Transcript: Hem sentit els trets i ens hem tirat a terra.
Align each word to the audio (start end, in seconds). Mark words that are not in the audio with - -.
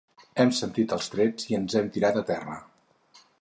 Hem 0.43 0.53
sentit 0.59 0.95
els 0.97 1.09
trets 1.15 1.45
i 1.51 1.59
ens 1.59 1.77
hem 1.83 1.93
tirat 1.99 2.19
a 2.23 2.25
terra. 2.31 2.57